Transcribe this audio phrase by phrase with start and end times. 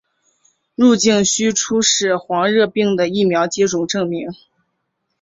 [0.73, 4.31] 入境须出示黄热病的疫苗接种证明。